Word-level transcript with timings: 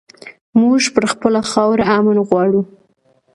مونږ 0.59 0.81
پر 0.95 1.03
خپله 1.11 1.39
خاوره 1.51 1.85
امن 1.97 2.17
غواړو 2.27 2.61